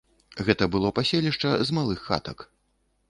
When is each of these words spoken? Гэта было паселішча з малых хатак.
Гэта 0.47 0.67
было 0.75 0.89
паселішча 0.99 1.51
з 1.71 1.77
малых 1.79 1.99
хатак. 2.07 2.37